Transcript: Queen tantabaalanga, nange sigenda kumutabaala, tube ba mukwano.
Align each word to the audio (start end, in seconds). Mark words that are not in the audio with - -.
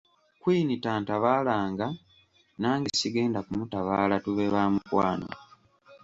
Queen 0.41 0.69
tantabaalanga, 0.83 1.87
nange 2.61 2.89
sigenda 2.99 3.39
kumutabaala, 3.47 4.15
tube 4.23 4.45
ba 4.53 4.63
mukwano. 4.73 5.27